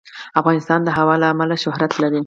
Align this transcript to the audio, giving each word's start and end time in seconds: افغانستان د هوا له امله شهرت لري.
افغانستان 0.39 0.79
د 0.83 0.89
هوا 0.97 1.15
له 1.21 1.27
امله 1.33 1.55
شهرت 1.63 1.93
لري. 2.01 2.19